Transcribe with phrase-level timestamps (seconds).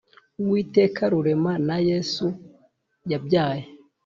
[0.41, 2.25] uwiteka rurema na yesu
[3.11, 3.63] yabyaye